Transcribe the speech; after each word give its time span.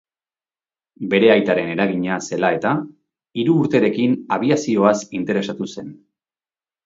Bere 1.09 1.27
aitaren 1.33 1.67
eragina 1.73 2.15
zela 2.29 2.49
eta, 2.55 2.71
hiru 3.41 3.57
urterekin 3.65 4.17
abiazioaz 4.37 4.97
interesatu 5.21 5.69
zen. 5.77 5.93